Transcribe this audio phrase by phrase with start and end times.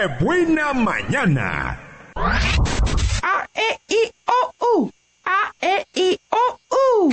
[0.00, 1.78] ¡Qué buena mañana!
[2.16, 4.90] A, E, I, O, U.
[5.26, 7.12] A, E, I, O, U.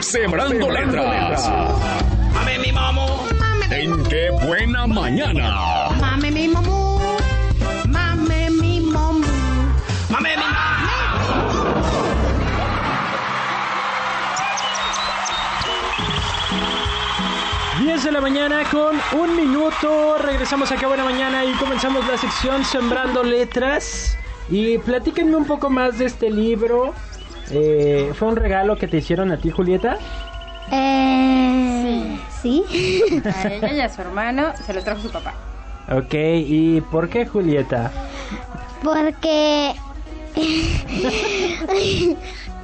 [0.00, 1.50] Sembrando letras.
[2.32, 3.26] Mame mi mamo.
[3.72, 5.88] En qué buena mañana.
[6.00, 6.77] Mame mi mamú.
[17.78, 20.18] 10 de la mañana con un minuto.
[20.18, 24.18] Regresamos aquí a Buena Mañana y comenzamos la sección Sembrando Letras.
[24.50, 26.92] Y platíquenme un poco más de este libro.
[27.50, 29.96] Eh, ¿Fue un regalo que te hicieron a ti, Julieta?
[30.72, 32.64] Eh, sí.
[33.24, 35.34] A ella y a su hermano se lo trajo su papá.
[35.88, 37.92] Ok, ¿y por qué, Julieta?
[38.82, 39.74] Porque.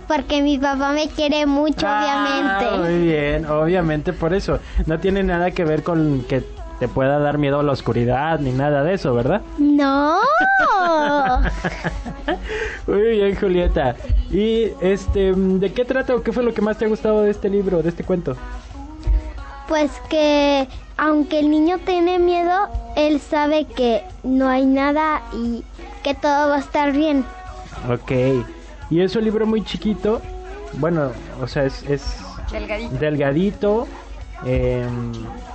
[0.09, 2.79] Porque mi papá me quiere mucho, Ah, obviamente.
[2.79, 4.59] muy bien, obviamente por eso.
[4.87, 6.43] No tiene nada que ver con que
[6.79, 9.41] te pueda dar miedo a la oscuridad ni nada de eso, ¿verdad?
[9.59, 10.19] No.
[12.87, 13.97] Muy bien, Julieta.
[14.31, 17.31] Y este, ¿de qué trata o qué fue lo que más te ha gustado de
[17.31, 18.37] este libro, de este cuento?
[19.69, 25.65] Pues que aunque el niño tiene miedo, él sabe que no hay nada y
[26.03, 27.25] que todo va a estar bien.
[27.91, 28.13] Ok.
[28.91, 30.21] Y es un libro muy chiquito.
[30.75, 32.17] Bueno, o sea, es, es
[32.53, 32.95] Delgadito.
[32.99, 33.89] delgadito.
[34.45, 34.87] eh,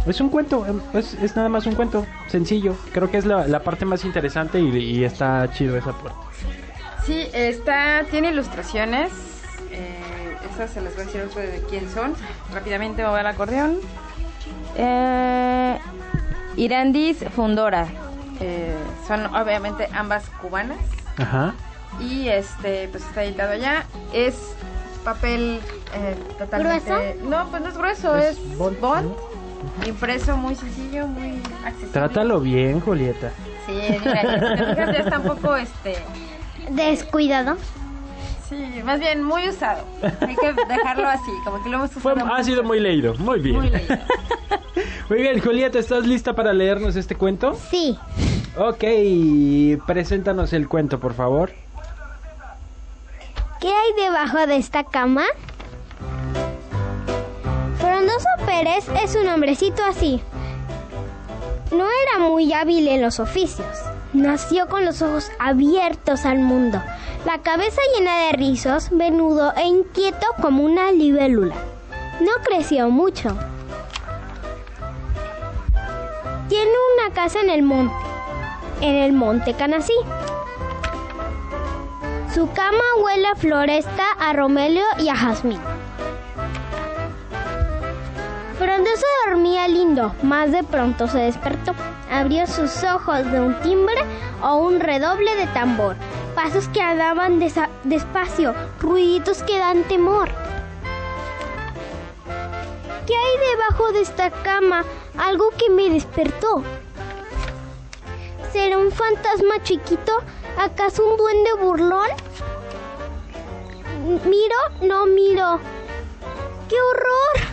[0.06, 2.76] es un cuento, em, es, es nada más un cuento, sencillo.
[2.94, 6.18] Creo que es la, la parte más interesante y, y está chido esa parte.
[7.06, 9.12] Sí, está, tiene ilustraciones.
[9.72, 12.14] Eh, esas se las voy a decir ahorita de quién son.
[12.54, 13.78] Rápidamente me voy al acordeón.
[14.76, 15.78] Eh,
[16.56, 17.88] Irandis Fundora.
[18.40, 18.74] Eh,
[19.08, 20.78] son obviamente ambas cubanas.
[21.18, 21.54] Ajá.
[22.00, 23.86] Y este, pues está editado allá.
[24.14, 24.36] Es
[25.04, 25.60] papel
[25.96, 26.90] eh, totalmente.
[26.90, 27.30] ¿Grueso?
[27.30, 29.12] No, pues no es grueso, Es es, bond, bond.
[29.88, 31.92] Impreso muy sencillo, muy accesible.
[31.94, 33.32] Trátalo bien, Julieta.
[33.66, 35.96] Sí, mira, ya, si te fijas, ya está un poco este.
[36.72, 37.58] Descuidado.
[38.48, 39.84] Sí, más bien muy usado.
[40.22, 42.34] Hay que dejarlo así, como que lo hemos Fue, usado.
[42.34, 43.58] ha sido muy leído, muy bien.
[43.58, 43.96] Muy leído.
[45.10, 47.56] Muy bien, Julieta, ¿estás lista para leernos este cuento?
[47.72, 47.98] Sí.
[48.56, 48.84] Ok,
[49.88, 51.52] preséntanos el cuento, por favor.
[53.60, 55.24] ¿Qué hay debajo de esta cama?
[57.78, 60.22] Frondoso Pérez es un hombrecito así.
[61.72, 63.68] No era muy hábil en los oficios.
[64.14, 66.82] Nació con los ojos abiertos al mundo,
[67.26, 71.56] la cabeza llena de rizos, venudo e inquieto como una libélula.
[72.22, 73.38] No creció mucho.
[76.48, 77.94] Tiene una casa en el monte,
[78.80, 79.94] en el monte Canasí.
[82.34, 85.60] Su cama huele a floresta, a romelio y a jazmín.
[88.60, 91.74] Frondoso dormía lindo, más de pronto se despertó.
[92.12, 93.98] Abrió sus ojos de un timbre
[94.44, 95.96] o un redoble de tambor.
[96.36, 97.40] Pasos que andaban
[97.84, 100.30] despacio, ruiditos que dan temor.
[103.08, 104.86] ¿Qué hay debajo de esta cama?
[105.18, 106.64] Algo que me despertó.
[108.52, 110.12] ¿Será un fantasma chiquito?
[110.58, 112.10] ¿Acaso un duende burlón?
[114.26, 114.56] ¿Miro?
[114.82, 115.60] No miro.
[116.68, 117.50] ¡Qué horror!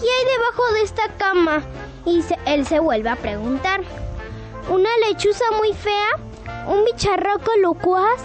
[0.00, 1.62] ¿Qué hay debajo de esta cama?
[2.04, 3.82] Y él se vuelve a preguntar.
[4.68, 6.18] ¿Una lechuza muy fea?
[6.66, 8.20] ¿Un bicharraco locuaz?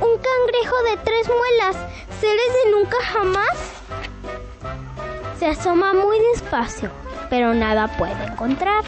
[0.00, 1.76] ¿Un cangrejo de tres muelas?
[2.20, 3.72] ¿Seres de nunca jamás?
[5.38, 6.90] Se asoma muy despacio,
[7.28, 8.84] pero nada puede encontrar.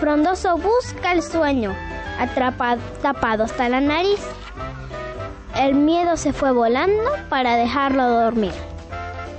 [0.00, 1.72] Frondoso busca el sueño,
[2.18, 4.18] atrapado, tapado hasta la nariz.
[5.54, 8.52] El miedo se fue volando para dejarlo dormir.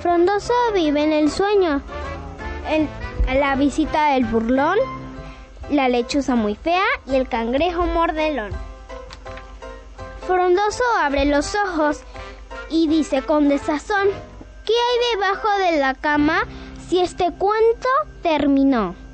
[0.02, 1.82] Frondoso vive en el sueño,
[2.70, 2.88] en
[3.42, 4.78] la visita del burlón,
[5.70, 8.52] la lechuza muy fea y el cangrejo mordelón.
[10.26, 12.04] Frondoso abre los ojos
[12.70, 14.08] y dice con desazón,
[14.66, 16.46] ¿qué hay debajo de la cama
[16.88, 17.90] si este cuento
[18.22, 19.07] terminó?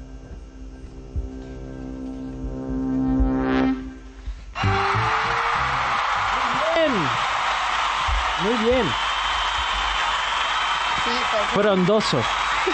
[8.44, 8.86] Muy bien.
[11.04, 12.22] Sí, pues Frondoso.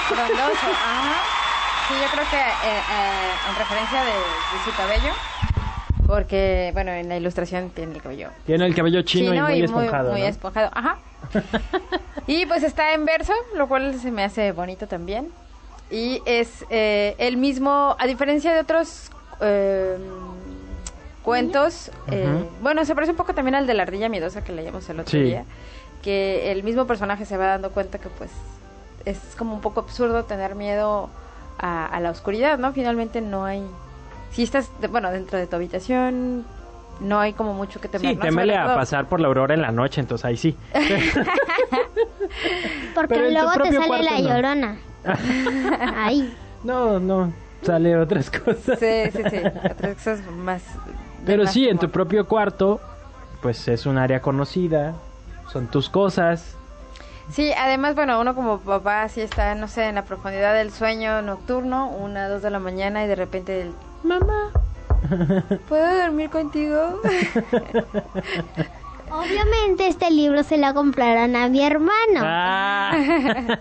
[0.08, 0.68] frondoso.
[0.68, 1.16] Ajá.
[1.88, 5.14] Sí, yo creo que eh, eh, en referencia de, de su cabello.
[6.08, 10.12] Porque, bueno, en la ilustración tiene el cabello Tiene el cabello chino, y muy esponjado.
[10.12, 10.28] muy ¿no?
[10.28, 10.98] esponjado, ajá.
[12.28, 15.32] y pues está en verso, lo cual se me hace bonito también.
[15.92, 19.12] Y es eh, el mismo, a diferencia de otros
[21.24, 24.90] cuentos, eh, bueno, se parece un poco también al de la ardilla miedosa que leíamos
[24.90, 25.22] el otro Sí.
[25.22, 25.46] día,
[26.02, 28.32] que el mismo personaje se va dando cuenta que pues
[29.06, 31.10] es como un poco absurdo tener miedo
[31.58, 32.74] a, a la oscuridad, ¿no?
[32.74, 33.64] Finalmente no hay...
[34.32, 36.46] Si estás, de- bueno, dentro de tu habitación,
[37.00, 38.22] no hay como mucho que temer, Sí, ¿no?
[38.22, 40.56] temele a pasar por la aurora en la noche, entonces ahí sí.
[42.96, 44.30] Porque luego te sale la no.
[44.30, 44.78] llorona.
[45.96, 46.36] Ahí.
[46.64, 47.32] No, no,
[47.62, 48.80] sale otras cosas.
[48.80, 49.38] Sí, sí, sí.
[49.72, 50.64] Otras cosas más...
[51.26, 52.80] Pero más sí, en tu propio cuarto,
[53.42, 54.96] pues es un área conocida,
[55.52, 56.56] son tus cosas.
[57.32, 61.22] Sí, además, bueno, uno como papá sí está, no sé, en la profundidad del sueño
[61.22, 63.74] nocturno, una, dos de la mañana y de repente el...
[64.04, 64.52] Mamá,
[65.68, 67.02] ¿puedo dormir contigo?
[69.12, 72.22] Obviamente este libro se lo compraron a mi hermano.
[72.22, 72.92] Ah.
[72.96, 73.54] este...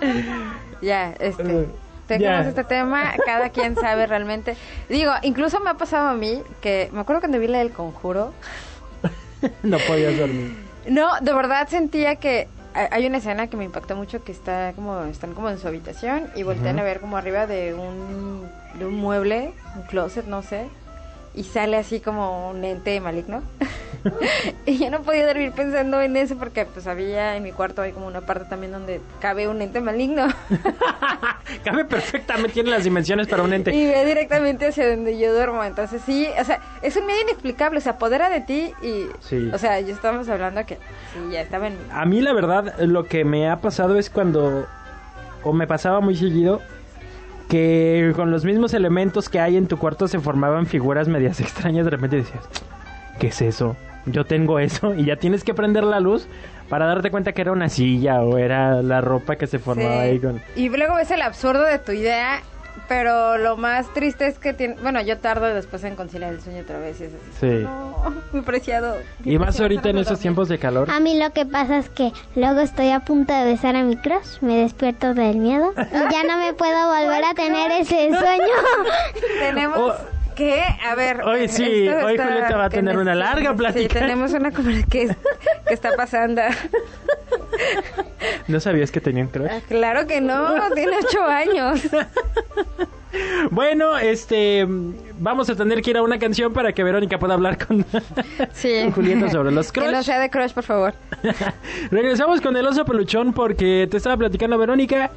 [0.00, 1.12] Dejemos ya.
[1.18, 1.68] este
[2.16, 4.56] tema, cada quien sabe realmente.
[4.88, 8.32] Digo, incluso me ha pasado a mí que me acuerdo cuando vi la del conjuro.
[9.62, 10.56] no podías dormir.
[10.88, 14.72] No, de verdad sentía que ha- hay una escena que me impactó mucho que está
[14.74, 18.86] como están como en su habitación y voltean a ver como arriba de un de
[18.86, 20.66] un mueble, un closet, no sé,
[21.34, 23.42] y sale así como un ente maligno.
[24.66, 27.92] y yo no podía dormir pensando en eso porque pues había en mi cuarto hay
[27.92, 30.26] como una parte también donde cabe un ente maligno
[31.64, 33.74] Cabe perfectamente, tiene las dimensiones para un ente.
[33.74, 35.64] y ve directamente hacia donde yo duermo.
[35.64, 39.50] Entonces sí, o sea, es un medio inexplicable, se apodera de ti y Sí.
[39.52, 43.04] o sea, yo estábamos hablando que sí, ya estaba en A mí la verdad lo
[43.04, 44.66] que me ha pasado es cuando,
[45.42, 46.60] o me pasaba muy seguido,
[47.48, 51.84] que con los mismos elementos que hay en tu cuarto se formaban figuras medias extrañas.
[51.84, 52.44] De repente decías,
[53.18, 53.76] ¿qué es eso?
[54.06, 56.26] Yo tengo eso y ya tienes que prender la luz
[56.68, 59.98] para darte cuenta que era una silla o era la ropa que se formaba Sí.
[60.00, 60.42] ahí con...
[60.56, 62.42] Y luego ves el absurdo de tu idea,
[62.88, 64.76] pero lo más triste es que tiene...
[64.82, 67.32] Bueno, yo tardo después en conciliar el sueño otra vez y es así.
[67.40, 67.64] Sí.
[67.64, 68.96] No, mi preciado.
[69.24, 70.90] Y más preciado, ahorita en esos tiempos de calor.
[70.90, 73.96] A mí lo que pasa es que luego estoy a punto de besar a mi
[73.96, 78.54] crush, me despierto del miedo y ya no me puedo volver a tener ese sueño.
[79.40, 79.78] Tenemos...
[79.78, 80.17] Oh.
[80.38, 80.62] ¿Qué?
[80.88, 81.22] A ver.
[81.22, 83.98] Hoy eh, sí, hoy está- Julieta va a tener una larga Sí, plática.
[83.98, 86.42] tenemos una que, que está pasando.
[88.46, 89.50] ¿No sabías que tenían crush?
[89.68, 91.80] Claro que no, tiene ocho años.
[93.50, 94.66] Bueno, este,
[95.18, 97.84] vamos a tener que ir a una canción para que Verónica pueda hablar con,
[98.52, 98.80] Sí.
[98.82, 99.92] con Julieta sobre los Que crush.
[99.92, 100.92] no sea de crush, por favor.
[101.90, 105.10] Regresamos con el oso peluchón porque te estaba platicando Verónica.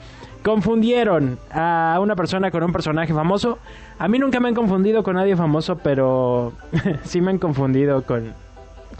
[0.44, 3.60] Confundieron a una persona con un personaje famoso.
[4.00, 6.54] A mí nunca me han confundido con nadie famoso, pero
[7.04, 8.34] sí me han confundido con,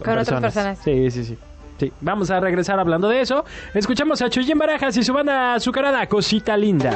[0.04, 0.78] Con otras personas.
[0.78, 1.38] Sí, sí, sí.
[1.78, 3.44] Sí, vamos a regresar hablando de eso.
[3.74, 6.92] Escuchamos a Chuyén Barajas y su banda azucarada, Cosita Linda.